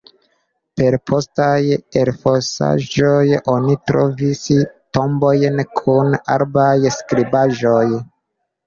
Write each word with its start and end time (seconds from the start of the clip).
Per 0.79 0.95
postaj 1.09 1.57
elfosaĵoj 2.03 3.23
oni 3.57 3.77
trovis 3.93 4.43
tombojn 4.99 5.67
kun 5.83 6.15
arabaj 6.39 6.77
skribaĵoj. 7.01 7.89